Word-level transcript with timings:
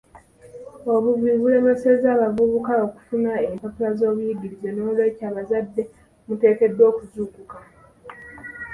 Obuvubi 0.93 1.31
bulemesa 1.41 1.89
abavubuka 2.15 2.73
okufuna 2.85 3.31
empapula 3.49 3.89
z'obuyigirize 3.97 4.69
n'olw'ekyo 4.71 5.23
abazadde 5.29 5.83
muteekeddwa 6.27 6.83
okuzuukuka. 6.91 7.57